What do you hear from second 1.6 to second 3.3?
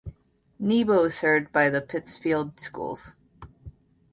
the Pittsfield Schools.